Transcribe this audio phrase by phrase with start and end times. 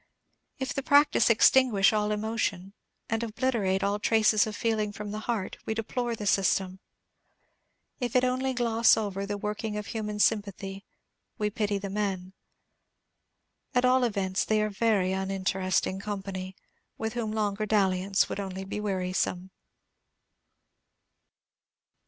[0.57, 2.73] If the practice extinguish all emotion,
[3.07, 6.79] and obliterate all trace of feeling from the heart, we deplore the system.
[7.99, 10.85] If it only gloss over the working of human sympathy,
[11.37, 12.33] we pity the men.
[13.75, 16.55] At all events, they are very uninteresting company,
[16.97, 19.51] with whom longer dalliance would only be wearisome.